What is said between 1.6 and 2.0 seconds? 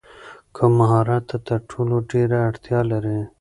ټولو